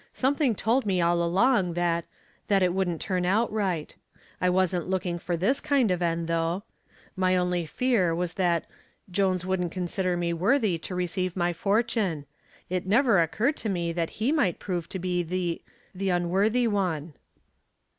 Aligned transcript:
Something 0.15 0.55
told 0.55 0.83
me 0.87 0.99
all 0.99 1.21
along 1.21 1.73
that 1.75 2.05
that 2.47 2.63
it 2.63 2.73
wouldn't 2.73 2.99
turn 2.99 3.23
out 3.23 3.51
right. 3.51 3.93
I 4.41 4.49
wasn't 4.49 4.89
looking 4.89 5.19
for 5.19 5.37
this 5.37 5.59
kind 5.61 5.91
of 5.91 6.01
end, 6.01 6.27
though. 6.27 6.63
My 7.15 7.37
only 7.37 7.67
fear 7.67 8.15
was 8.15 8.33
that 8.33 8.65
Jones 9.11 9.45
wouldn't 9.45 9.71
consider 9.71 10.17
me 10.17 10.33
worthy 10.33 10.79
to 10.79 10.95
receive 10.95 11.35
the 11.35 11.53
fortune. 11.53 12.25
It 12.67 12.87
never 12.87 13.21
occurred 13.21 13.57
to 13.57 13.69
me 13.69 13.93
that 13.93 14.09
he 14.17 14.31
might 14.31 14.57
prove 14.57 14.89
to 14.89 14.97
be 14.97 15.21
the 15.21 15.61
the 15.93 16.09
unworthy 16.09 16.65
one." 16.65 17.13